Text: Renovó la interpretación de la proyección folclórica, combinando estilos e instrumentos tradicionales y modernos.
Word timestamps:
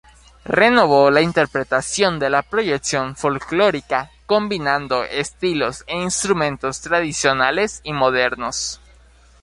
Renovó 0.45 1.11
la 1.11 1.21
interpretación 1.21 2.17
de 2.17 2.31
la 2.31 2.41
proyección 2.41 3.15
folclórica, 3.15 4.09
combinando 4.25 5.03
estilos 5.03 5.83
e 5.85 5.95
instrumentos 5.95 6.81
tradicionales 6.81 7.81
y 7.83 7.93
modernos. 7.93 8.81